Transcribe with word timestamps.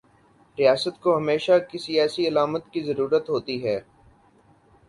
ریاست 0.57 0.99
کو 1.01 1.15
ہمیشہ 1.17 1.51
کسی 1.71 1.99
ایسی 1.99 2.27
علامت 2.27 2.71
کی 2.73 2.81
ضرورت 2.83 3.29
ہوتی 3.29 3.63
ہے۔ 3.65 3.79